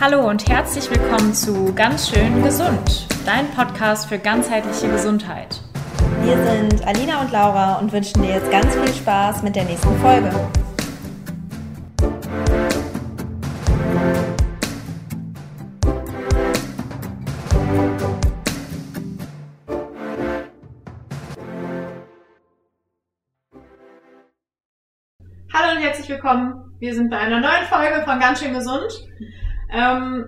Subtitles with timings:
[0.00, 5.60] Hallo und herzlich willkommen zu Ganz schön gesund, dein Podcast für ganzheitliche Gesundheit.
[6.22, 9.98] Wir sind Alina und Laura und wünschen dir jetzt ganz viel Spaß mit der nächsten
[9.98, 10.30] Folge.
[25.52, 26.76] Hallo und herzlich willkommen.
[26.78, 28.92] Wir sind bei einer neuen Folge von Ganz schön gesund.
[29.70, 30.26] Ähm,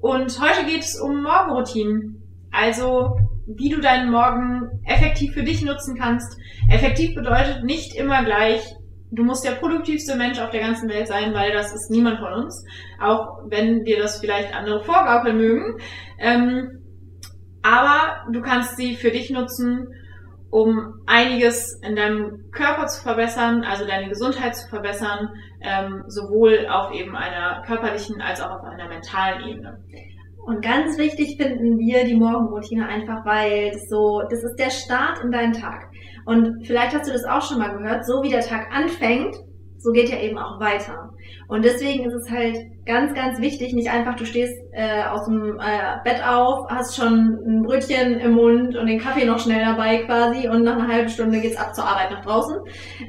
[0.00, 2.22] und heute geht es um Morgenroutinen.
[2.52, 3.16] Also,
[3.46, 6.38] wie du deinen Morgen effektiv für dich nutzen kannst.
[6.70, 8.62] Effektiv bedeutet nicht immer gleich,
[9.10, 12.44] du musst der produktivste Mensch auf der ganzen Welt sein, weil das ist niemand von
[12.44, 12.64] uns.
[13.00, 15.78] Auch wenn dir das vielleicht andere vorgaukeln mögen.
[16.18, 16.80] Ähm,
[17.62, 19.88] aber du kannst sie für dich nutzen,
[20.54, 25.30] um einiges in deinem Körper zu verbessern, also deine Gesundheit zu verbessern,
[25.60, 29.82] ähm, sowohl auf eben einer körperlichen als auch auf einer mentalen Ebene.
[30.46, 35.24] Und ganz wichtig finden wir die Morgenroutine einfach, weil das so, das ist der Start
[35.24, 35.90] in deinen Tag.
[36.24, 39.34] Und vielleicht hast du das auch schon mal gehört, so wie der Tag anfängt,
[39.84, 41.10] so geht er eben auch weiter.
[41.46, 45.58] Und deswegen ist es halt ganz, ganz wichtig, nicht einfach, du stehst äh, aus dem
[45.60, 50.04] äh, Bett auf, hast schon ein Brötchen im Mund und den Kaffee noch schnell dabei
[50.04, 52.56] quasi und nach einer halben Stunde geht's ab zur Arbeit nach draußen.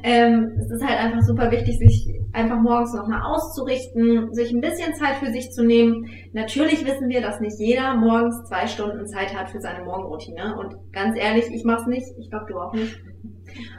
[0.04, 4.94] Ähm, es ist halt einfach super wichtig, sich einfach morgens nochmal auszurichten, sich ein bisschen
[4.96, 6.10] Zeit für sich zu nehmen.
[6.34, 10.58] Natürlich wissen wir, dass nicht jeder morgens zwei Stunden Zeit hat für seine Morgenroutine.
[10.60, 12.08] Und ganz ehrlich, ich mach's nicht.
[12.20, 12.98] Ich glaube, du auch nicht.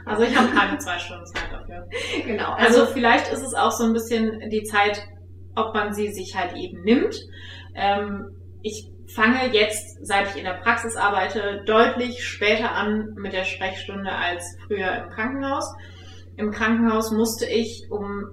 [0.05, 1.87] Also ich habe keine zwei Stunden Zeit dafür.
[2.25, 2.53] Genau.
[2.53, 5.01] Also, also vielleicht ist es auch so ein bisschen die Zeit,
[5.55, 7.15] ob man sie sich halt eben nimmt.
[7.75, 13.43] Ähm, ich fange jetzt, seit ich in der Praxis arbeite, deutlich später an mit der
[13.45, 15.73] Sprechstunde als früher im Krankenhaus.
[16.35, 18.25] Im Krankenhaus musste ich um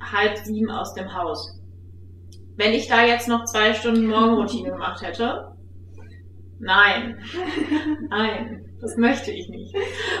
[0.00, 1.58] halb sieben aus dem Haus.
[2.56, 5.52] Wenn ich da jetzt noch zwei Stunden Morgenroutine gemacht hätte,
[6.58, 7.18] nein,
[8.10, 9.74] nein, das möchte ich nicht.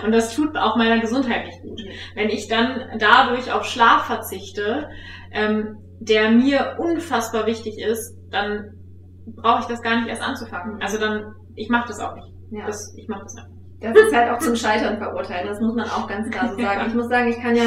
[0.04, 1.82] Und das tut auch meiner Gesundheit nicht gut.
[2.14, 4.88] Wenn ich dann dadurch auf Schlaf verzichte,
[5.32, 8.70] ähm, der mir unfassbar wichtig ist, dann
[9.26, 10.80] brauche ich das gar nicht erst anzufangen.
[10.80, 12.32] Also dann, ich mache das auch nicht.
[12.50, 12.66] Ja.
[12.66, 13.50] Das, ich mache das einfach.
[13.80, 15.48] Das ist halt auch zum Scheitern verurteilen.
[15.48, 16.84] Das muss man auch ganz klar so sagen.
[16.86, 17.64] Ich muss sagen, ich kann ja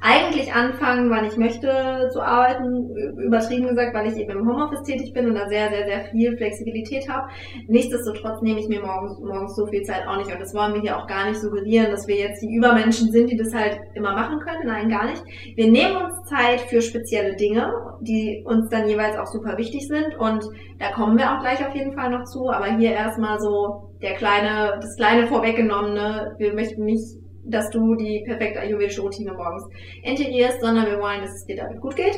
[0.00, 5.12] eigentlich anfangen, wann ich möchte zu arbeiten, übertrieben gesagt, weil ich eben im Homeoffice tätig
[5.12, 7.28] bin und da sehr, sehr, sehr viel Flexibilität habe.
[7.68, 10.80] Nichtsdestotrotz nehme ich mir morgens, morgens so viel Zeit auch nicht und das wollen wir
[10.80, 14.12] hier auch gar nicht suggerieren, dass wir jetzt die Übermenschen sind, die das halt immer
[14.12, 14.66] machen können.
[14.66, 15.22] Nein, gar nicht.
[15.54, 20.14] Wir nehmen uns Zeit für spezielle Dinge, die uns dann jeweils auch super wichtig sind
[20.18, 20.44] und
[20.78, 24.14] da kommen wir auch gleich auf jeden Fall noch zu, aber hier erstmal so der
[24.14, 29.64] kleine, das kleine vorweggenommene, wir möchten nicht dass du die perfekte ayurvedische Routine morgens
[30.02, 32.16] integrierst, sondern wir wollen, dass es dir damit gut geht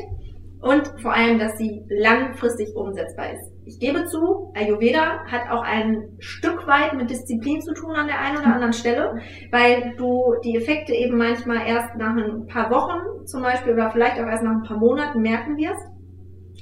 [0.61, 3.53] und vor allem, dass sie langfristig umsetzbar ist.
[3.65, 8.19] Ich gebe zu, Ayurveda hat auch ein Stück weit mit Disziplin zu tun an der
[8.19, 9.21] einen oder anderen Stelle,
[9.53, 14.19] weil du die Effekte eben manchmal erst nach ein paar Wochen zum Beispiel oder vielleicht
[14.19, 15.97] auch erst nach ein paar Monaten merken wirst.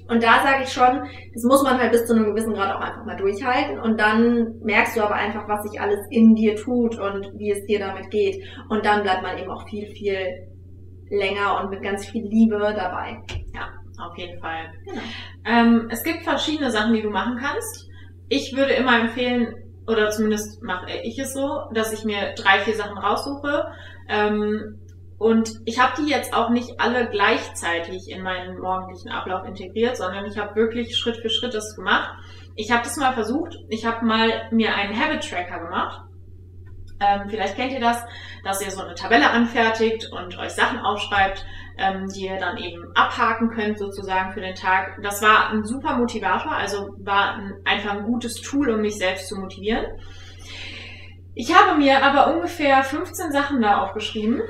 [0.09, 2.81] Und da sage ich schon, das muss man halt bis zu einem gewissen Grad auch
[2.81, 3.81] einfach mal durchhalten.
[3.81, 7.65] Und dann merkst du aber einfach, was sich alles in dir tut und wie es
[7.67, 8.43] dir damit geht.
[8.69, 10.49] Und dann bleibt man eben auch viel, viel
[11.11, 13.19] länger und mit ganz viel Liebe dabei.
[13.55, 13.69] Ja,
[13.99, 14.73] auf jeden Fall.
[14.85, 15.01] Genau.
[15.45, 17.89] Ähm, es gibt verschiedene Sachen, die du machen kannst.
[18.29, 19.55] Ich würde immer empfehlen,
[19.87, 23.67] oder zumindest mache ich es so, dass ich mir drei, vier Sachen raussuche.
[24.09, 24.81] Ähm,
[25.19, 30.27] und ich habe die jetzt auch nicht alle gleichzeitig in meinen morgendlichen Ablauf integriert, sondern
[30.27, 32.11] ich habe wirklich Schritt für Schritt das gemacht.
[32.55, 33.57] Ich habe das mal versucht.
[33.71, 36.03] Ich habe mal mir einen Habit Tracker gemacht.
[37.01, 38.03] Ähm, vielleicht kennt ihr das,
[38.45, 41.45] dass ihr so eine Tabelle anfertigt und euch Sachen aufschreibt,
[41.79, 44.99] ähm, die ihr dann eben abhaken könnt sozusagen für den Tag.
[45.03, 49.29] Das war ein super Motivator, also war ein, einfach ein gutes Tool, um mich selbst
[49.29, 49.85] zu motivieren.
[51.35, 54.41] Ich habe mir aber ungefähr 15 Sachen da aufgeschrieben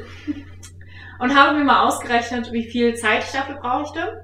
[1.19, 4.23] und habe mir mal ausgerechnet, wie viel Zeit ich dafür brauchte.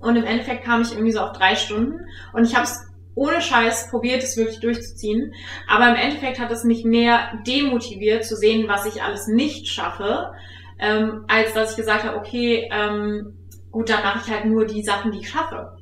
[0.00, 2.00] Und im Endeffekt kam ich irgendwie so auf drei Stunden.
[2.32, 2.80] Und ich habe es
[3.14, 5.34] ohne Scheiß probiert, es wirklich durchzuziehen.
[5.68, 10.32] Aber im Endeffekt hat es mich mehr demotiviert zu sehen, was ich alles nicht schaffe,
[10.78, 13.34] ähm, als dass ich gesagt habe, okay, ähm,
[13.70, 15.76] gut, dann mache ich halt nur die Sachen, die ich schaffe.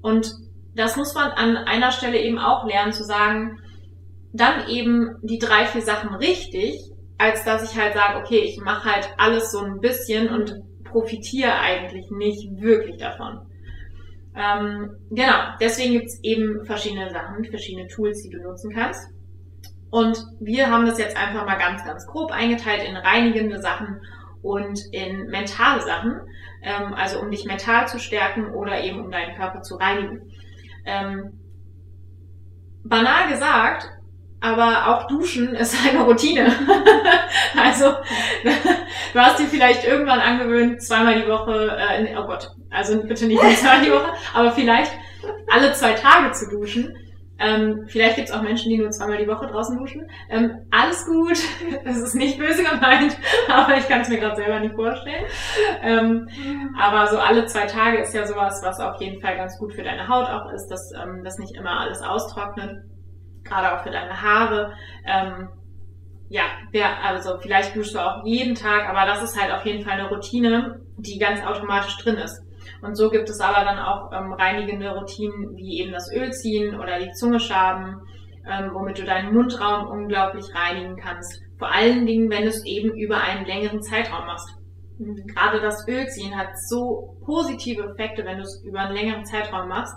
[0.00, 0.32] Und
[0.74, 3.60] das muss man an einer Stelle eben auch lernen, zu sagen,
[4.32, 8.90] dann eben die drei, vier Sachen richtig als dass ich halt sage, okay, ich mache
[8.90, 13.40] halt alles so ein bisschen und profitiere eigentlich nicht wirklich davon.
[14.36, 19.00] Ähm, genau, deswegen gibt's eben verschiedene Sachen, verschiedene Tools, die du nutzen kannst.
[19.90, 24.00] Und wir haben das jetzt einfach mal ganz, ganz grob eingeteilt in reinigende Sachen
[24.42, 26.20] und in mentale Sachen,
[26.62, 30.32] ähm, also um dich mental zu stärken oder eben um deinen Körper zu reinigen.
[30.84, 31.38] Ähm,
[32.84, 33.88] banal gesagt,
[34.44, 36.46] aber auch Duschen ist eine Routine.
[37.60, 37.94] also
[38.44, 43.40] du hast dir vielleicht irgendwann angewöhnt, zweimal die Woche, äh, oh Gott, also bitte nicht
[43.58, 44.92] zweimal die Woche, aber vielleicht
[45.50, 46.94] alle zwei Tage zu duschen.
[47.36, 50.08] Ähm, vielleicht gibt es auch Menschen, die nur zweimal die Woche draußen duschen.
[50.30, 51.36] Ähm, alles gut,
[51.84, 53.16] es ist nicht böse gemeint,
[53.48, 55.24] aber ich kann es mir gerade selber nicht vorstellen.
[55.82, 56.28] Ähm,
[56.78, 59.82] aber so alle zwei Tage ist ja sowas, was auf jeden Fall ganz gut für
[59.82, 62.84] deine Haut auch ist, dass ähm, das nicht immer alles austrocknet,
[63.44, 64.74] gerade auch für deine Haare.
[65.06, 65.48] Ähm,
[66.28, 66.44] ja,
[67.02, 70.08] also vielleicht duschst du auch jeden Tag, aber das ist halt auf jeden Fall eine
[70.08, 72.42] Routine, die ganz automatisch drin ist.
[72.82, 76.98] Und so gibt es aber dann auch ähm, reinigende Routinen wie eben das Ölziehen oder
[76.98, 78.00] die Zunge schaben,
[78.46, 81.42] ähm, womit du deinen Mundraum unglaublich reinigen kannst.
[81.58, 84.48] Vor allen Dingen, wenn du es eben über einen längeren Zeitraum machst.
[84.98, 89.96] Gerade das Ölziehen hat so positive Effekte, wenn du es über einen längeren Zeitraum machst.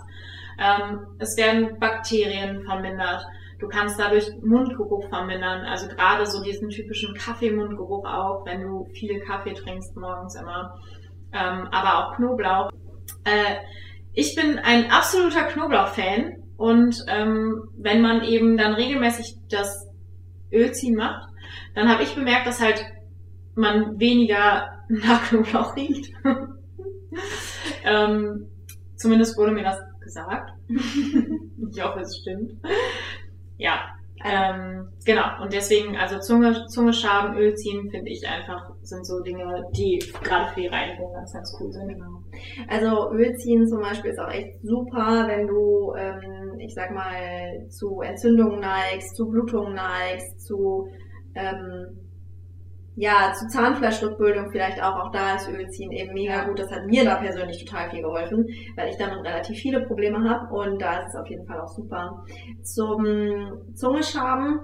[0.58, 3.24] Ähm, es werden Bakterien vermindert.
[3.58, 9.20] Du kannst dadurch Mundgeruch vermindern, also gerade so diesen typischen Kaffeemundgeruch auch, wenn du viel
[9.20, 10.78] Kaffee trinkst morgens immer
[11.32, 12.70] ähm, aber auch Knoblauch.
[13.24, 13.56] Äh,
[14.12, 19.86] ich bin ein absoluter Knoblauch-Fan und ähm, wenn man eben dann regelmäßig das
[20.52, 21.28] Ölziehen macht,
[21.74, 22.84] dann habe ich bemerkt, dass halt
[23.54, 26.12] man weniger nach Knoblauch riecht.
[27.84, 28.48] ähm,
[28.96, 30.52] zumindest wurde mir das gesagt.
[30.68, 32.52] ich hoffe, es stimmt.
[33.58, 39.06] Ja, ähm, genau, und deswegen, also Zunge, Zunge schaben, Öl ziehen, finde ich einfach, sind
[39.06, 41.88] so Dinge, die gerade für die Reinigung ganz, ganz cool sind.
[41.88, 42.22] Genau.
[42.68, 47.68] Also Öl ziehen zum Beispiel ist auch echt super, wenn du, ähm, ich sag mal,
[47.68, 50.88] zu Entzündungen neigst, zu Blutungen neigst, zu
[51.34, 52.07] ähm,
[53.00, 56.58] ja, zu Zahnfleischrückbildung vielleicht auch, auch da ist Ölziehen eben mega gut.
[56.58, 60.52] Das hat mir da persönlich total viel geholfen, weil ich damit relativ viele Probleme habe
[60.52, 62.24] und da ist es auf jeden Fall auch super.
[62.64, 63.06] Zum
[63.76, 64.58] Zungeschaben,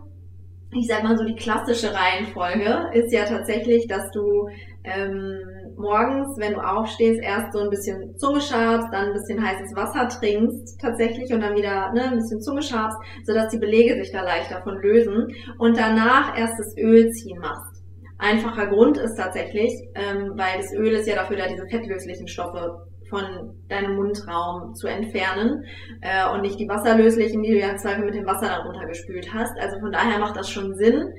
[0.73, 4.49] ich sag mal so die klassische Reihenfolge ist ja tatsächlich, dass du
[4.83, 5.39] ähm,
[5.77, 10.09] morgens, wenn du aufstehst, erst so ein bisschen Zunge schabst, dann ein bisschen heißes Wasser
[10.09, 14.23] trinkst tatsächlich und dann wieder ne, ein bisschen Zunge schabst, sodass die Belege sich da
[14.23, 15.29] leicht davon lösen
[15.59, 17.74] und danach erst das Ölziehen machst.
[18.19, 22.87] Einfacher Grund ist tatsächlich, ähm, weil das Öl ist ja dafür da, diese fettlöslichen Stoffe
[23.11, 23.23] von
[23.69, 25.65] deinem Mundraum zu entfernen
[26.01, 29.33] äh, und nicht die wasserlöslichen, die du ja im Zweifel mit dem Wasser dann runtergespült
[29.33, 29.59] hast.
[29.59, 31.13] Also von daher macht das schon Sinn.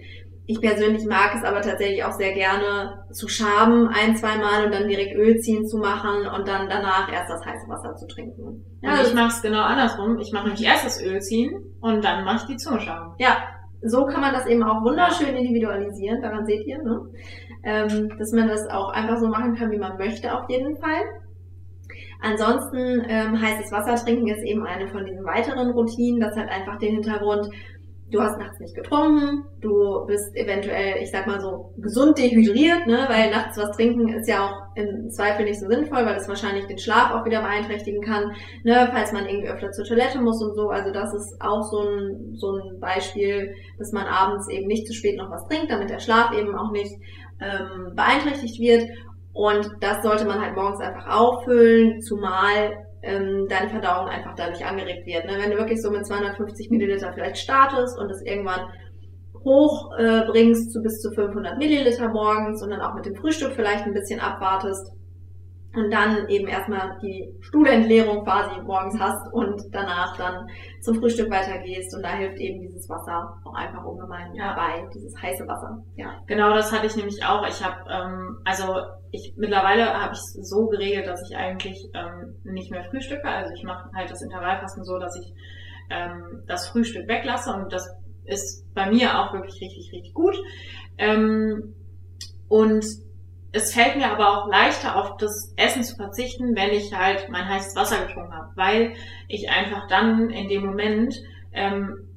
[0.47, 4.73] Ich persönlich mag es aber tatsächlich auch sehr gerne zu schaben ein, zwei Mal und
[4.73, 8.63] dann direkt Öl ziehen zu machen und dann danach erst das heiße Wasser zu trinken.
[8.81, 10.19] Ja, also ich mache es genau andersrum.
[10.19, 11.51] Ich mache nämlich erst das Öl ziehen
[11.81, 13.15] und dann mache ich die Zunge schaben.
[13.17, 13.37] Ja,
[13.85, 17.01] so kann man das eben auch wunderschön individualisieren, daran seht ihr, ne?
[17.63, 21.01] ähm, dass man das auch einfach so machen kann, wie man möchte auf jeden Fall.
[22.21, 26.19] Ansonsten ähm, heißes Wasser trinken ist eben eine von diesen weiteren Routinen.
[26.19, 27.49] Das hat einfach den Hintergrund,
[28.15, 33.05] du hast nachts nicht getrunken, du bist eventuell, ich sag mal so, gesund dehydriert, ne?
[33.09, 36.65] weil nachts was trinken ist ja auch im Zweifel nicht so sinnvoll, weil es wahrscheinlich
[36.65, 38.31] den Schlaf auch wieder beeinträchtigen kann,
[38.63, 38.89] ne?
[38.91, 40.69] falls man irgendwie öfter zur Toilette muss und so.
[40.69, 44.93] Also das ist auch so ein, so ein Beispiel, dass man abends eben nicht zu
[44.93, 46.93] spät noch was trinkt, damit der Schlaf eben auch nicht
[47.41, 48.89] ähm, beeinträchtigt wird.
[49.33, 52.71] Und das sollte man halt morgens einfach auffüllen, zumal
[53.05, 55.25] ähm, deine Verdauung einfach dadurch angeregt wird.
[55.25, 55.37] Ne?
[55.39, 58.67] Wenn du wirklich so mit 250 Milliliter vielleicht startest und es irgendwann
[59.43, 63.85] hoch äh, zu bis zu 500 Milliliter morgens und dann auch mit dem Frühstück vielleicht
[63.85, 64.91] ein bisschen abwartest,
[65.75, 70.47] und dann eben erstmal die Stuhlentleerung quasi morgens hast und danach dann
[70.81, 74.49] zum Frühstück weitergehst und da hilft eben dieses Wasser auch einfach ungemein ja.
[74.53, 75.83] dabei, dieses heiße Wasser.
[75.95, 76.21] Ja.
[76.27, 77.45] Genau, das hatte ich nämlich auch.
[77.47, 78.75] Ich habe ähm, also
[79.11, 83.27] ich mittlerweile habe ich so geregelt, dass ich eigentlich ähm, nicht mehr frühstücke.
[83.27, 85.33] Also ich mache halt das Intervallfasten so, dass ich
[85.89, 87.87] ähm, das Frühstück weglasse und das
[88.25, 90.35] ist bei mir auch wirklich richtig richtig gut.
[90.97, 91.75] Ähm,
[92.47, 92.85] und
[93.55, 97.47] es fällt mir aber auch leichter, auf das Essen zu verzichten, wenn ich halt mein
[97.47, 98.93] heißes Wasser getrunken habe, weil
[99.29, 101.15] ich einfach dann in dem Moment
[101.53, 102.09] ähm,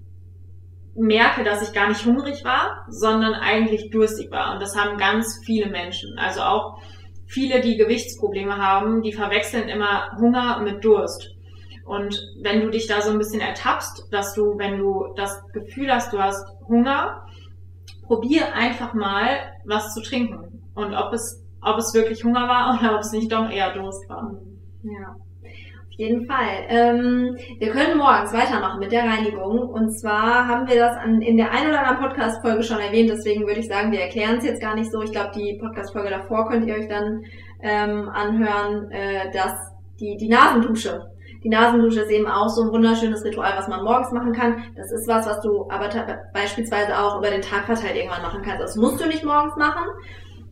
[0.97, 4.53] merke, dass ich gar nicht hungrig war, sondern eigentlich durstig war.
[4.53, 6.19] Und das haben ganz viele Menschen.
[6.19, 6.81] Also auch
[7.29, 11.37] viele, die Gewichtsprobleme haben, die verwechseln immer Hunger mit Durst.
[11.85, 15.93] Und wenn du dich da so ein bisschen ertappst, dass du, wenn du das Gefühl
[15.93, 17.25] hast, du hast Hunger,
[18.03, 20.48] probier einfach mal was zu trinken
[20.79, 24.09] und ob es, ob es wirklich Hunger war oder ob es nicht doch eher Durst
[24.09, 24.33] war.
[24.83, 25.11] Ja.
[25.11, 26.65] Auf jeden Fall.
[26.69, 29.59] Ähm, wir können morgens weitermachen mit der Reinigung.
[29.59, 33.11] Und zwar haben wir das an, in der ein oder anderen Podcast-Folge schon erwähnt.
[33.11, 35.03] Deswegen würde ich sagen, wir erklären es jetzt gar nicht so.
[35.03, 37.25] Ich glaube, die Podcast-Folge davor könnt ihr euch dann
[37.63, 39.53] ähm, anhören, äh, dass
[39.99, 41.11] die, die Nasendusche.
[41.45, 44.63] Die Nasendusche ist eben auch so ein wunderschönes Ritual, was man morgens machen kann.
[44.77, 45.89] Das ist was, was du aber
[46.33, 48.61] beispielsweise auch über den Tag verteilt irgendwann machen kannst.
[48.61, 49.85] Das musst du nicht morgens machen.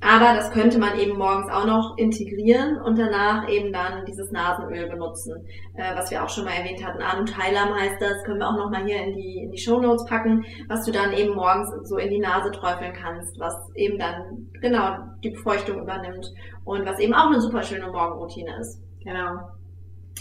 [0.00, 4.88] Aber das könnte man eben morgens auch noch integrieren und danach eben dann dieses Nasenöl
[4.88, 7.02] benutzen, äh, was wir auch schon mal erwähnt hatten.
[7.02, 10.04] Anutailam heißt das, können wir auch noch mal hier in die, in die Show Notes
[10.06, 14.48] packen, was du dann eben morgens so in die Nase träufeln kannst, was eben dann
[14.60, 16.26] genau die Befeuchtung übernimmt
[16.64, 18.82] und was eben auch eine super schöne Morgenroutine ist.
[19.02, 19.38] Genau.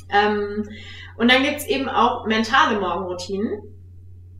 [0.10, 0.64] Ähm,
[1.18, 3.62] und dann gibt's eben auch mentale Morgenroutinen.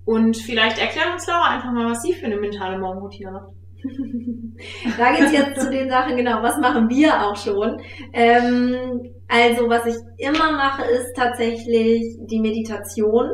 [0.06, 3.50] Und vielleicht erklären uns Laura einfach mal, was sie für eine mentale Morgenroutine macht.
[4.98, 7.80] da geht's jetzt zu den Sachen, genau, was machen wir auch schon.
[8.14, 13.30] Ähm, also was ich immer mache, ist tatsächlich die Meditation.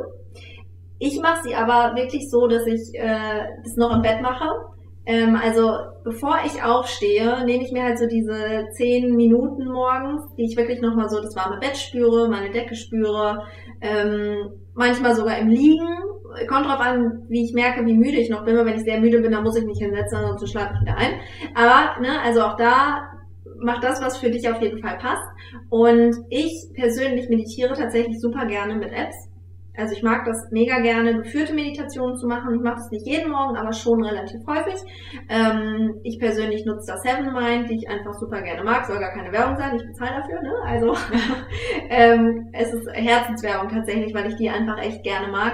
[1.00, 4.48] Ich mache sie aber wirklich so, dass ich äh, das noch im Bett mache.
[5.05, 5.72] Ähm, also
[6.03, 10.79] bevor ich aufstehe, nehme ich mir halt so diese zehn Minuten morgens, die ich wirklich
[10.79, 13.43] nochmal so das warme Bett spüre, meine Decke spüre,
[13.81, 15.88] ähm, manchmal sogar im Liegen.
[16.47, 18.55] Kommt drauf an, wie ich merke, wie müde ich noch bin.
[18.55, 21.19] Wenn ich sehr müde bin, dann muss ich mich hinsetzen, sonst schlafe ich wieder ein.
[21.55, 23.09] Aber, ne, also auch da
[23.59, 25.27] mach das, was für dich auf jeden Fall passt.
[25.69, 29.30] Und ich persönlich meditiere tatsächlich super gerne mit Apps.
[29.77, 32.55] Also ich mag das mega gerne, geführte Meditationen zu machen.
[32.55, 34.79] Ich mache das nicht jeden Morgen, aber schon relativ häufig.
[35.29, 38.85] Ähm, ich persönlich nutze das Seven Mind, die ich einfach super gerne mag.
[38.85, 40.41] Soll gar keine Werbung sein, ich bezahle dafür.
[40.41, 40.53] Ne?
[40.65, 40.95] Also
[41.89, 45.53] ähm, es ist Herzenswerbung tatsächlich, weil ich die einfach echt gerne mag.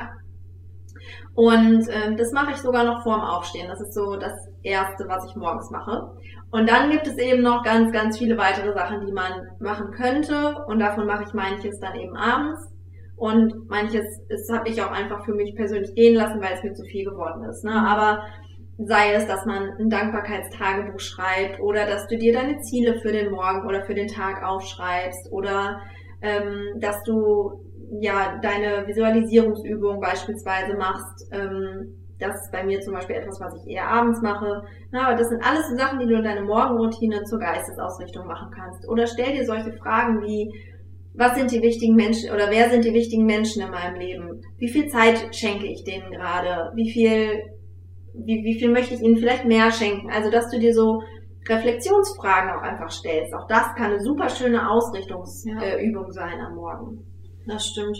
[1.35, 3.67] Und ähm, das mache ich sogar noch vorm Aufstehen.
[3.67, 4.33] Das ist so das
[4.63, 6.11] Erste, was ich morgens mache.
[6.49, 10.55] Und dann gibt es eben noch ganz, ganz viele weitere Sachen, die man machen könnte.
[10.65, 12.76] Und davon mache ich manches dann eben abends.
[13.17, 16.73] Und manches das habe ich auch einfach für mich persönlich gehen lassen, weil es mir
[16.73, 17.63] zu viel geworden ist.
[17.63, 17.73] Ne?
[17.73, 18.23] Aber
[18.77, 23.31] sei es, dass man ein Dankbarkeitstagebuch schreibt oder dass du dir deine Ziele für den
[23.31, 25.81] Morgen oder für den Tag aufschreibst oder
[26.21, 27.59] ähm, dass du
[27.99, 31.27] ja deine Visualisierungsübung beispielsweise machst.
[31.31, 34.63] Ähm, das ist bei mir zum Beispiel etwas, was ich eher abends mache.
[34.91, 38.87] Na, aber das sind alles Sachen, die du in deine Morgenroutine zur Geistesausrichtung machen kannst.
[38.87, 40.51] Oder stell dir solche Fragen wie,
[41.17, 44.41] was sind die wichtigen Menschen oder wer sind die wichtigen Menschen in meinem Leben?
[44.57, 46.71] Wie viel Zeit schenke ich denen gerade?
[46.75, 47.41] Wie viel,
[48.13, 50.11] wie, wie viel möchte ich ihnen vielleicht mehr schenken?
[50.11, 51.01] Also, dass du dir so
[51.49, 53.33] Reflexionsfragen auch einfach stellst.
[53.33, 56.09] Auch das kann eine super schöne Ausrichtungsübung ja.
[56.09, 57.03] äh, sein am Morgen.
[57.47, 57.97] Das stimmt.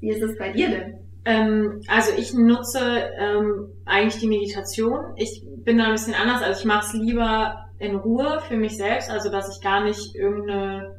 [0.00, 0.98] Wie ist es bei dir denn?
[1.24, 2.80] Ähm, also ich nutze
[3.18, 5.14] ähm, eigentlich die Meditation.
[5.16, 6.42] Ich bin da ein bisschen anders.
[6.42, 10.14] Also ich mache es lieber in Ruhe für mich selbst, also dass ich gar nicht
[10.16, 10.96] irgendeine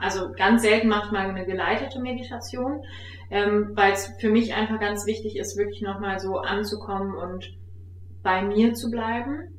[0.00, 2.82] also ganz selten mache ich mal eine geleitete Meditation,
[3.30, 7.46] ähm, weil es für mich einfach ganz wichtig ist, wirklich nochmal so anzukommen und
[8.22, 9.50] bei mir zu bleiben.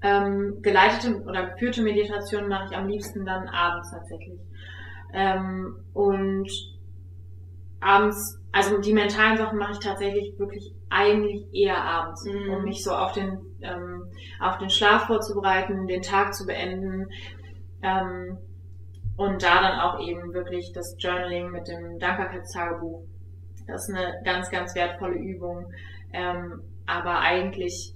[0.00, 4.40] Ähm, geleitete oder geführte Meditation mache ich am liebsten dann abends tatsächlich.
[5.12, 6.48] Ähm, und
[7.80, 12.50] abends, also die mentalen Sachen mache ich tatsächlich wirklich eigentlich eher abends, mhm.
[12.50, 14.04] um mich so auf den, ähm,
[14.40, 17.08] auf den Schlaf vorzubereiten, den Tag zu beenden.
[19.18, 23.02] Und da dann auch eben wirklich das Journaling mit dem Dankbarkeitstagebuch.
[23.66, 25.66] Das ist eine ganz, ganz wertvolle Übung.
[26.12, 27.94] Ähm, aber eigentlich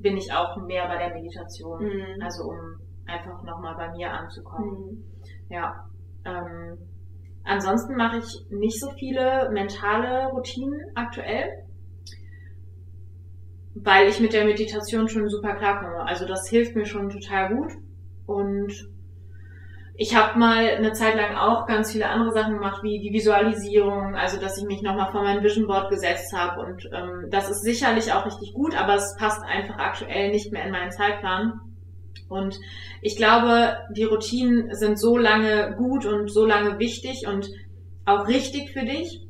[0.00, 1.84] bin ich auch mehr bei der Meditation.
[1.84, 2.20] Mhm.
[2.20, 2.58] Also um
[3.06, 4.68] einfach nochmal bei mir anzukommen.
[4.68, 5.04] Mhm.
[5.50, 5.88] Ja.
[6.24, 6.78] Ähm,
[7.44, 11.64] ansonsten mache ich nicht so viele mentale Routinen aktuell,
[13.76, 16.04] weil ich mit der Meditation schon super klarkomme.
[16.04, 17.72] Also das hilft mir schon total gut.
[18.26, 18.93] Und
[19.96, 24.16] ich habe mal eine Zeit lang auch ganz viele andere Sachen gemacht, wie die Visualisierung,
[24.16, 26.62] also dass ich mich nochmal vor mein Vision Board gesetzt habe.
[26.62, 30.64] Und ähm, das ist sicherlich auch richtig gut, aber es passt einfach aktuell nicht mehr
[30.64, 31.60] in meinen Zeitplan.
[32.28, 32.58] Und
[33.02, 37.48] ich glaube, die Routinen sind so lange gut und so lange wichtig und
[38.04, 39.23] auch richtig für dich,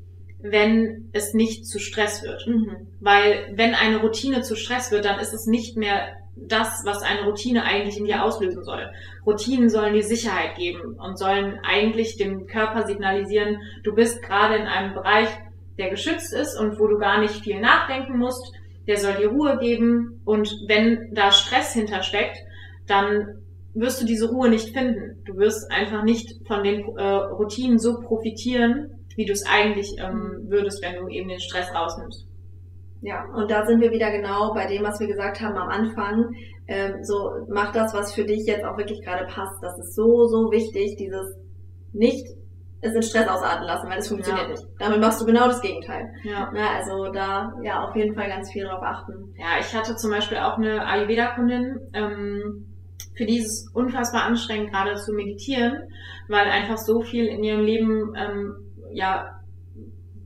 [0.45, 2.47] wenn es nicht zu Stress wird.
[2.47, 2.89] Mhm.
[3.01, 7.23] Weil wenn eine Routine zu Stress wird, dann ist es nicht mehr das, was eine
[7.23, 8.91] Routine eigentlich in dir auslösen soll.
[9.25, 14.67] Routinen sollen dir Sicherheit geben und sollen eigentlich dem Körper signalisieren, du bist gerade in
[14.67, 15.29] einem Bereich,
[15.79, 18.53] der geschützt ist und wo du gar nicht viel nachdenken musst.
[18.87, 22.37] Der soll dir Ruhe geben und wenn da Stress hintersteckt,
[22.87, 23.39] dann
[23.73, 25.23] wirst du diese Ruhe nicht finden.
[25.25, 30.47] Du wirst einfach nicht von den äh, Routinen so profitieren, wie du es eigentlich ähm,
[30.49, 32.26] würdest, wenn du eben den Stress rausnimmst.
[33.02, 36.35] Ja, und da sind wir wieder genau bei dem, was wir gesagt haben am Anfang.
[36.66, 39.62] Ähm, so, mach das, was für dich jetzt auch wirklich gerade passt.
[39.62, 41.37] Das ist so, so wichtig, dieses
[41.92, 42.26] nicht
[42.80, 44.52] es in Stress ausarten lassen, weil es funktioniert ja.
[44.52, 44.64] nicht.
[44.78, 46.12] Damit machst du genau das Gegenteil.
[46.23, 46.50] Ja.
[46.52, 49.35] Na, also da ja auf jeden Fall ganz viel drauf achten.
[49.37, 52.66] Ja, ich hatte zum Beispiel auch eine Ayurveda-Kundin, ähm,
[53.16, 55.88] für die ist es unfassbar anstrengend, gerade zu meditieren,
[56.28, 58.63] weil einfach so viel in ihrem Leben ähm,
[58.95, 59.41] ja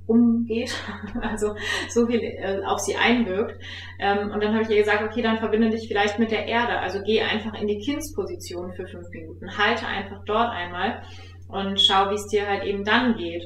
[0.06, 0.74] umgeht,
[1.20, 1.54] also
[1.88, 3.60] so viel äh, auf sie einwirkt.
[3.98, 6.78] Ähm, und dann habe ich ihr gesagt, okay, dann verbinde dich vielleicht mit der Erde.
[6.80, 9.58] Also geh einfach in die Kindsposition für fünf Minuten.
[9.58, 11.02] Halte einfach dort einmal
[11.48, 13.44] und schau, wie es dir halt eben dann geht.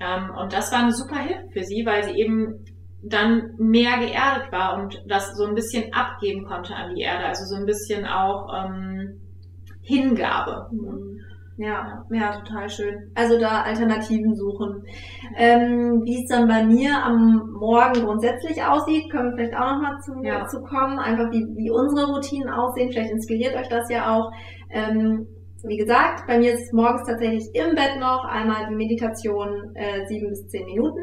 [0.00, 2.64] Ähm, und das war eine super Hilfe für sie, weil sie eben
[3.06, 7.26] dann mehr geerdet war und das so ein bisschen abgeben konnte an die Erde.
[7.26, 9.20] Also so ein bisschen auch ähm,
[9.82, 10.68] Hingabe.
[10.72, 11.03] Mhm.
[11.56, 13.12] Ja, ja, total schön.
[13.14, 14.82] Also da Alternativen suchen.
[15.36, 19.98] Ähm, wie es dann bei mir am Morgen grundsätzlich aussieht, können wir vielleicht auch nochmal
[20.00, 20.46] zu, ja.
[20.46, 20.98] zu kommen.
[20.98, 22.90] Einfach wie, wie unsere Routinen aussehen.
[22.90, 24.32] Vielleicht inspiriert euch das ja auch.
[24.70, 25.28] Ähm,
[25.66, 30.06] wie gesagt, bei mir ist es morgens tatsächlich im Bett noch einmal die Meditation äh,
[30.06, 31.00] sieben bis zehn Minuten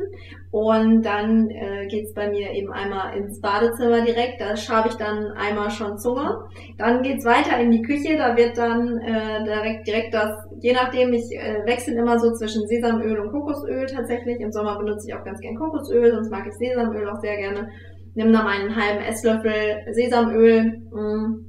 [0.51, 5.31] und dann äh, geht's bei mir eben einmal ins Badezimmer direkt, da schabe ich dann
[5.31, 6.43] einmal schon Zunge.
[6.77, 11.13] Dann geht's weiter in die Küche, da wird dann äh, direkt, direkt das, je nachdem,
[11.13, 14.39] ich äh, wechsle immer so zwischen Sesamöl und Kokosöl tatsächlich.
[14.41, 17.69] Im Sommer benutze ich auch ganz gern Kokosöl, sonst mag ich Sesamöl auch sehr gerne.
[18.13, 21.45] Nimm dann einen halben Esslöffel Sesamöl mh, mm,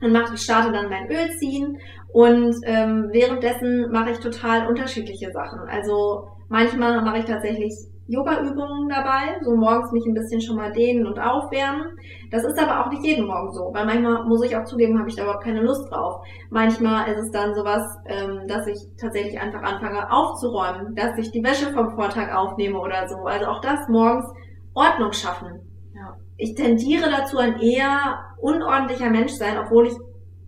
[0.00, 1.76] und mach, starte dann mein Öl ziehen
[2.14, 5.58] und ähm, währenddessen mache ich total unterschiedliche Sachen.
[5.68, 7.74] Also manchmal mache ich tatsächlich
[8.06, 11.98] Yoga-Übungen dabei, so morgens mich ein bisschen schon mal dehnen und aufwärmen.
[12.30, 15.08] Das ist aber auch nicht jeden Morgen so, weil manchmal muss ich auch zugeben, habe
[15.08, 16.24] ich da überhaupt keine Lust drauf.
[16.50, 21.42] Manchmal ist es dann sowas, ähm, dass ich tatsächlich einfach anfange aufzuräumen, dass ich die
[21.42, 23.16] Wäsche vom Vortag aufnehme oder so.
[23.24, 24.26] Also auch das morgens
[24.72, 25.62] Ordnung schaffen.
[25.96, 26.14] Ja.
[26.36, 29.94] Ich tendiere dazu, ein eher unordentlicher Mensch sein, obwohl ich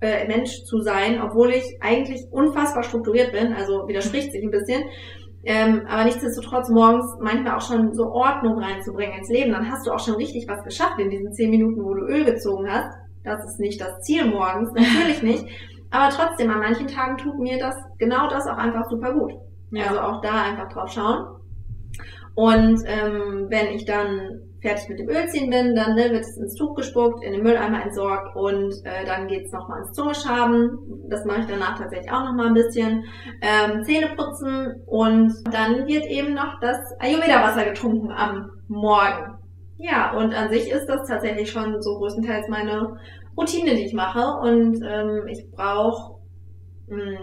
[0.01, 4.85] äh, Mensch zu sein, obwohl ich eigentlich unfassbar strukturiert bin, also widerspricht sich ein bisschen.
[5.45, 9.93] Ähm, aber nichtsdestotrotz morgens manchmal auch schon so Ordnung reinzubringen ins Leben, dann hast du
[9.93, 12.93] auch schon richtig was geschafft in diesen zehn Minuten, wo du Öl gezogen hast.
[13.23, 15.45] Das ist nicht das Ziel morgens, natürlich nicht.
[15.91, 19.33] Aber trotzdem, an manchen Tagen tut mir das genau das auch einfach super gut.
[19.71, 19.87] Ja.
[19.87, 21.37] Also auch da einfach drauf schauen.
[22.35, 26.55] Und ähm, wenn ich dann fertig mit dem Ölziehen bin, dann ne, wird es ins
[26.55, 31.07] Tuch gespuckt, in den Mülleimer entsorgt und äh, dann geht's nochmal ins Zungeschaben.
[31.09, 33.05] Das mache ich danach tatsächlich auch nochmal ein bisschen.
[33.41, 39.39] Ähm, Zähne putzen und dann wird eben noch das Ayurveda-Wasser getrunken am Morgen.
[39.79, 42.97] Ja, und an sich ist das tatsächlich schon so größtenteils meine
[43.37, 44.41] Routine, die ich mache.
[44.41, 46.19] Und ähm, ich brauche,
[46.89, 47.19] hm,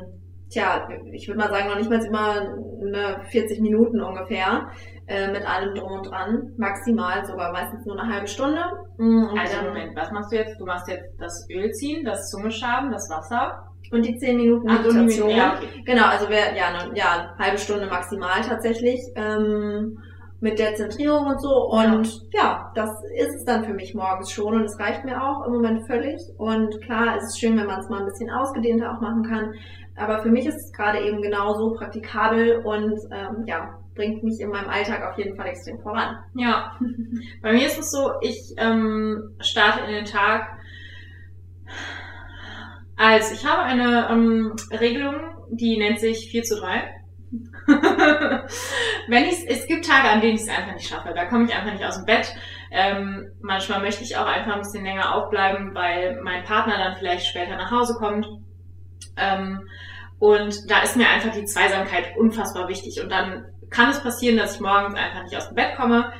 [0.50, 4.68] tja, ich würde mal sagen, noch nicht mal immer eine 40 Minuten ungefähr
[5.08, 6.54] äh, mit allem drum und dran.
[6.58, 8.62] Maximal sogar meistens nur eine halbe Stunde.
[8.98, 10.60] Mhm, also Moment, was machst du jetzt?
[10.60, 13.70] Du machst jetzt das Öl ziehen, das Zungeschaben, das Wasser.
[13.92, 15.30] Und die 10 Minuten Meditation.
[15.30, 15.84] Ja, okay.
[15.86, 19.00] Genau, also wir, ja, eine, ja, halbe Stunde maximal tatsächlich.
[19.16, 19.98] Ähm,
[20.44, 21.70] mit der Zentrierung und so.
[21.70, 22.42] Und ja.
[22.42, 25.54] ja, das ist es dann für mich morgens schon und es reicht mir auch im
[25.54, 26.22] Moment völlig.
[26.38, 29.54] Und klar, es ist schön, wenn man es mal ein bisschen ausgedehnter auch machen kann.
[29.96, 34.50] Aber für mich ist es gerade eben genauso praktikabel und ähm, ja, bringt mich in
[34.50, 36.18] meinem Alltag auf jeden Fall extrem voran.
[36.36, 36.80] Ja,
[37.42, 40.48] bei mir ist es so, ich ähm, starte in den Tag
[42.96, 45.16] als ich habe eine ähm, Regelung,
[45.50, 47.02] die nennt sich 4 zu 3.
[49.08, 51.14] Wenn ich es gibt Tage, an denen ich es einfach nicht schaffe.
[51.16, 52.34] Da komme ich einfach nicht aus dem Bett.
[52.72, 57.26] Ähm, manchmal möchte ich auch einfach ein bisschen länger aufbleiben, weil mein Partner dann vielleicht
[57.26, 58.28] später nach Hause kommt.
[59.18, 59.68] Ähm,
[60.20, 63.02] und da ist mir einfach die Zweisamkeit unfassbar wichtig.
[63.02, 66.14] Und dann kann es passieren, dass ich morgens einfach nicht aus dem Bett komme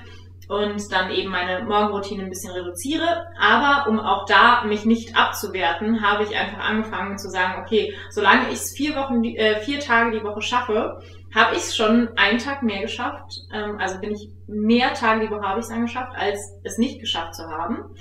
[0.50, 3.28] und dann eben meine Morgenroutine ein bisschen reduziere.
[3.40, 8.48] Aber um auch da mich nicht abzuwerten, habe ich einfach angefangen zu sagen, okay, solange
[8.48, 11.02] ich es vier Wochen, äh, vier Tage die Woche schaffe,
[11.34, 13.42] habe ich es schon einen Tag mehr geschafft.
[13.54, 17.00] Ähm, also bin ich mehr Tage die Woche habe ich es angeschafft, als es nicht
[17.00, 17.96] geschafft zu haben.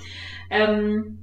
[0.49, 1.22] Ähm,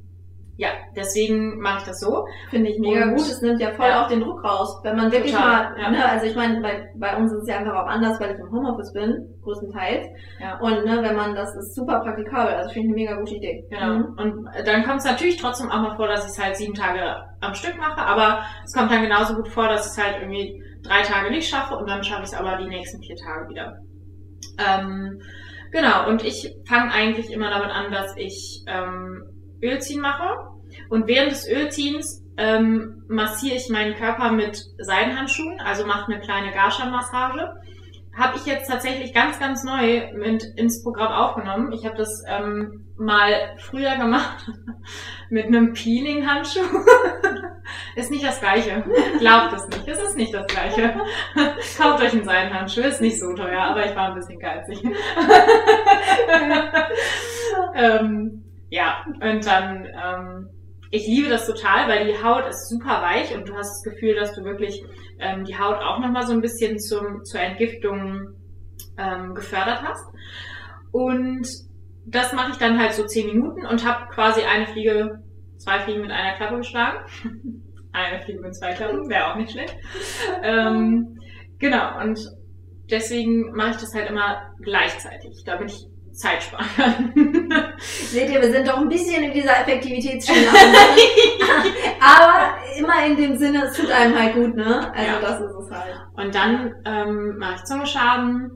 [0.61, 2.27] ja, deswegen mache ich das so.
[2.51, 3.21] Finde ich mega und, gut.
[3.21, 4.05] Es nimmt ja voll ja.
[4.05, 4.79] auch den Druck raus.
[4.83, 5.91] Wenn man wirklich Total, mal, ja.
[5.91, 8.39] ne, also ich meine, bei, bei uns ist es ja einfach auch anders, weil ich
[8.39, 10.07] im Homeoffice bin, größtenteils.
[10.39, 10.59] Ja.
[10.61, 12.53] Und ne, wenn man, das ist super praktikabel.
[12.53, 13.65] Also finde ich eine mega gute Idee.
[13.71, 13.95] Genau.
[13.95, 14.19] Mhm.
[14.19, 17.17] Und dann kommt es natürlich trotzdem auch mal vor, dass ich es halt sieben Tage
[17.41, 20.63] am Stück mache, aber es kommt dann genauso gut vor, dass ich es halt irgendwie
[20.83, 23.79] drei Tage nicht schaffe und dann schaffe ich es aber die nächsten vier Tage wieder.
[24.59, 25.23] Ähm,
[25.73, 30.51] genau, und ich fange eigentlich immer damit an, dass ich ähm, Ölziehen mache.
[30.89, 36.53] Und während des Ölziehens ähm, massiere ich meinen Körper mit Seidenhandschuhen, also mache eine kleine
[36.53, 37.51] Garsha-Massage.
[38.17, 41.73] Habe ich jetzt tatsächlich ganz, ganz neu mit ins Programm aufgenommen.
[41.73, 44.51] Ich habe das ähm, mal früher gemacht,
[45.31, 46.61] mit einem Peeling-Handschuh.
[47.97, 48.85] ist nicht das gleiche.
[49.19, 49.89] Glaubt es nicht.
[49.89, 50.95] Es ist nicht das gleiche.
[51.79, 52.81] Kauft euch einen Seidenhandschuh.
[52.81, 54.83] Ist nicht so teuer, aber ich war ein bisschen geizig.
[57.75, 60.49] ähm, ja, und dann, ähm,
[60.91, 64.15] ich liebe das total, weil die Haut ist super weich und du hast das Gefühl,
[64.15, 64.83] dass du wirklich
[65.19, 68.31] ähm, die Haut auch nochmal so ein bisschen zum, zur Entgiftung
[68.97, 70.05] ähm, gefördert hast.
[70.93, 71.47] Und
[72.07, 75.23] das mache ich dann halt so zehn Minuten und habe quasi eine Fliege,
[75.59, 76.99] zwei Fliegen mit einer Klappe geschlagen.
[77.93, 79.77] eine Fliege mit zwei Klappen, wäre auch nicht schlecht.
[80.43, 81.19] Ähm,
[81.59, 82.21] genau, und
[82.91, 85.87] deswegen mache ich das halt immer gleichzeitig, damit ich
[86.21, 87.13] Zeit sparen.
[87.79, 90.47] Seht ihr, wir sind doch ein bisschen in dieser Effektivitätsschiene.
[92.01, 94.93] Aber immer in dem Sinne, es tut einem halt gut, ne?
[94.95, 95.21] Also ja.
[95.21, 95.97] das ist es halt.
[96.15, 98.51] Und dann ähm, mache ich Zungenschaden,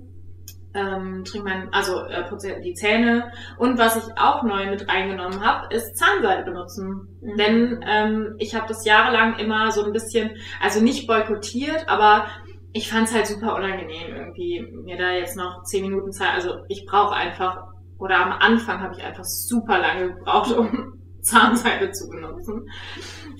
[0.75, 3.33] ähm, trinke mein, also äh, putze die Zähne.
[3.59, 7.09] Und was ich auch neu mit reingenommen habe, ist Zahnseide benutzen.
[7.21, 7.37] Mhm.
[7.37, 12.27] Denn ähm, ich habe das jahrelang immer so ein bisschen, also nicht boykottiert, aber
[12.75, 16.35] ich fand es halt super unangenehm, irgendwie mir da jetzt noch zehn Minuten Zeit.
[16.35, 21.93] Also ich brauche einfach, oder am Anfang habe ich einfach super lange gebraucht, um Zahnseide
[21.93, 22.69] zu benutzen.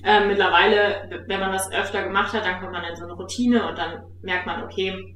[0.05, 3.67] Ähm, mittlerweile, wenn man das öfter gemacht hat, dann kommt man in so eine Routine
[3.67, 5.15] und dann merkt man, okay,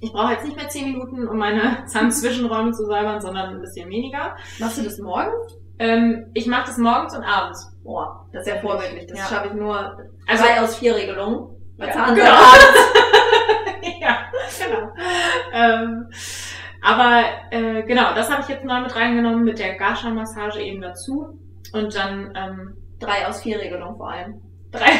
[0.00, 3.88] ich brauche jetzt nicht mehr zehn Minuten, um meine Zahnzwischenräume zu säubern, sondern ein bisschen
[3.88, 4.36] weniger.
[4.58, 5.58] Machst du das morgens?
[5.78, 7.72] Ähm, ich mache das morgens und abends.
[7.84, 9.06] Boah, das ist ja vorbildlich.
[9.06, 9.24] Das ja.
[9.26, 11.56] schaffe ich nur also, drei aus vier Regelungen.
[11.78, 12.32] Bei ja, Zahnseide genau.
[12.32, 12.94] abends.
[14.64, 14.92] genau.
[15.52, 16.10] ähm,
[16.82, 21.38] aber äh, genau, das habe ich jetzt neu mit reingenommen mit der Gasha-Massage eben dazu.
[21.72, 24.40] Und dann ähm, drei aus vier Regelung vor allem.
[24.72, 24.86] Drei.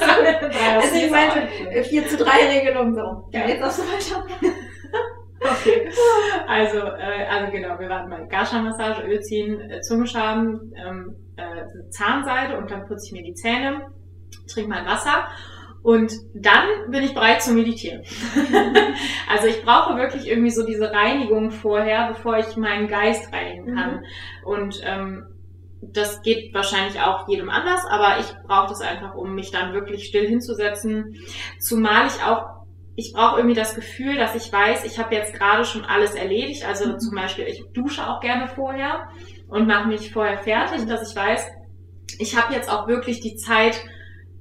[0.00, 3.28] drei aus also ich meinte 4 zu 3 Regelung so.
[3.30, 4.24] Ja, jetzt darfst du weiter.
[5.40, 5.90] Okay.
[6.46, 12.58] Also, äh, also genau, wir warten mal Gasha-Massage, Öl ziehen, äh, Zungenschaben, ähm, äh, Zahnseide
[12.58, 13.86] und dann putze ich mir die Zähne,
[14.52, 15.28] trinke mein Wasser
[15.82, 18.02] und dann bin ich bereit zu meditieren.
[19.28, 23.94] also ich brauche wirklich irgendwie so diese Reinigung vorher, bevor ich meinen Geist reinigen kann.
[23.94, 24.04] Mhm.
[24.44, 25.26] Und ähm,
[25.80, 30.04] das geht wahrscheinlich auch jedem anders, aber ich brauche das einfach, um mich dann wirklich
[30.04, 31.16] still hinzusetzen.
[31.58, 32.66] Zumal ich auch,
[32.96, 36.66] ich brauche irgendwie das Gefühl, dass ich weiß, ich habe jetzt gerade schon alles erledigt.
[36.66, 36.98] Also mhm.
[36.98, 39.08] zum Beispiel, ich dusche auch gerne vorher
[39.48, 41.46] und mache mich vorher fertig, dass ich weiß,
[42.18, 43.80] ich habe jetzt auch wirklich die Zeit,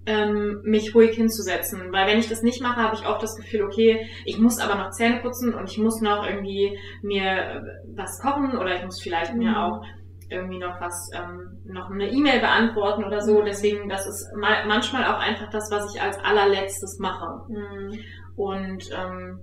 [0.05, 1.91] ähm, mich ruhig hinzusetzen.
[1.91, 4.75] Weil wenn ich das nicht mache, habe ich oft das Gefühl, okay, ich muss aber
[4.75, 7.61] noch Zähne putzen und ich muss noch irgendwie mir äh,
[7.95, 9.39] was kochen oder ich muss vielleicht mhm.
[9.39, 9.83] mir auch
[10.29, 13.39] irgendwie noch was, ähm, noch eine E-Mail beantworten oder so.
[13.39, 13.45] Mhm.
[13.45, 17.41] Deswegen, das ist ma manchmal auch einfach das, was ich als allerletztes mache.
[17.49, 17.99] Mhm.
[18.35, 19.39] Und ähm,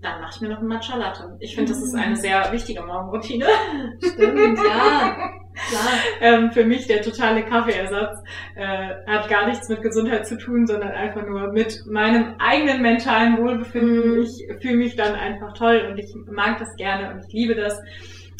[0.00, 1.36] dann mache ich mir noch einen Matcha Latte.
[1.40, 2.16] Ich finde, das ist eine mhm.
[2.16, 3.46] sehr wichtige Morgenroutine.
[4.00, 5.30] Stimmt, ja.
[6.20, 8.18] ähm, für mich der totale Kaffeeersatz
[8.54, 13.38] äh, hat gar nichts mit Gesundheit zu tun, sondern einfach nur mit meinem eigenen mentalen
[13.38, 14.16] Wohlbefinden.
[14.16, 14.22] Mhm.
[14.22, 17.80] Ich fühle mich dann einfach toll und ich mag das gerne und ich liebe das.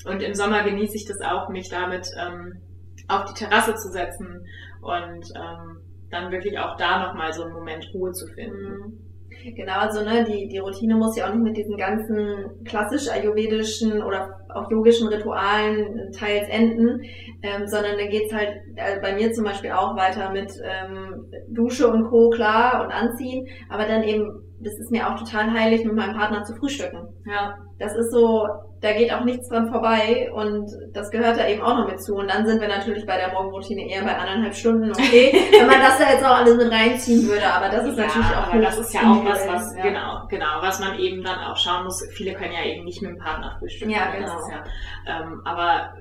[0.04, 2.60] Und im Sommer genieße ich das auch, mich damit ähm,
[3.08, 4.46] auf die Terrasse zu setzen
[4.80, 8.98] und ähm, dann wirklich auch da nochmal so einen Moment Ruhe zu finden.
[9.42, 9.54] Mhm.
[9.56, 14.02] Genau, also ne, die, die Routine muss ja auch nicht mit diesen ganzen klassisch ayurvedischen
[14.02, 17.02] oder auch yogischen Ritualen teils enden,
[17.42, 21.88] ähm, sondern da geht's halt äh, bei mir zum Beispiel auch weiter mit ähm, Dusche
[21.88, 22.30] und Co.
[22.30, 26.44] klar und Anziehen, aber dann eben, das ist mir auch total heilig, mit meinem Partner
[26.44, 27.08] zu frühstücken.
[27.26, 28.46] Ja, das ist so,
[28.80, 32.14] da geht auch nichts dran vorbei und das gehört da eben auch noch mit zu.
[32.14, 35.80] Und dann sind wir natürlich bei der Morgenroutine eher bei anderthalb Stunden, okay, wenn man
[35.80, 38.78] das da jetzt auch alles mit reinziehen würde, aber das ist ja, natürlich auch Das
[38.78, 39.82] ist ja auch was, was, ja.
[39.82, 42.06] genau, genau, was man eben dann auch schauen muss.
[42.12, 43.90] Viele können ja eben nicht mit dem Partner frühstücken.
[43.90, 44.38] Ja, genau.
[44.50, 44.64] Ja,
[45.06, 45.92] ähm, aber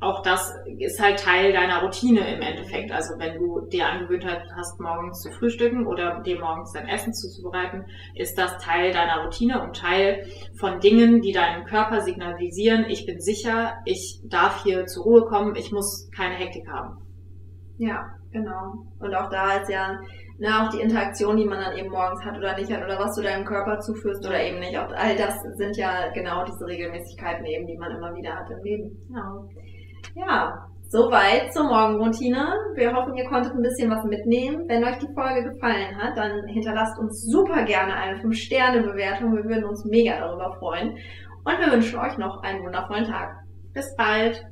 [0.00, 2.92] auch das ist halt Teil deiner Routine im Endeffekt.
[2.92, 7.86] Also wenn du dir angewöhnt hast, morgens zu frühstücken oder dir morgens dein Essen zuzubereiten,
[8.14, 10.26] ist das Teil deiner Routine und Teil
[10.58, 15.54] von Dingen, die deinem Körper signalisieren, ich bin sicher, ich darf hier zur Ruhe kommen,
[15.56, 16.98] ich muss keine Hektik haben.
[17.78, 18.74] Ja, genau.
[19.00, 19.98] Und auch da ist ja
[20.38, 23.14] ne, auch die Interaktion, die man dann eben morgens hat oder nicht hat oder was
[23.16, 24.76] du deinem Körper zuführst oder eben nicht.
[24.78, 28.62] Auch all das sind ja genau diese Regelmäßigkeiten eben, die man immer wieder hat im
[28.62, 28.90] Leben.
[29.08, 29.48] Genau.
[30.14, 32.54] Ja, soweit zur Morgenroutine.
[32.74, 34.68] Wir hoffen, ihr konntet ein bisschen was mitnehmen.
[34.68, 39.36] Wenn euch die Folge gefallen hat, dann hinterlasst uns super gerne eine 5-Sterne-Bewertung.
[39.36, 40.96] Wir würden uns mega darüber freuen.
[41.44, 43.36] Und wir wünschen euch noch einen wundervollen Tag.
[43.72, 44.44] Bis bald!